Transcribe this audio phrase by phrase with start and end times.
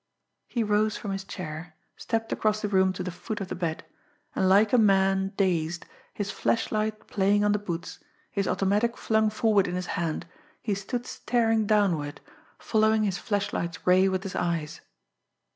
[0.47, 3.85] He rose from his chair, stepped across the room to the foot of the bed
[4.35, 7.99] and like a man dazed, his flashlight playing on the boots,
[8.31, 10.25] his automatic flung forward in his hand,
[10.63, 12.19] he stood staring downward,
[12.57, 14.81] following his flashlight's ray with his eyes.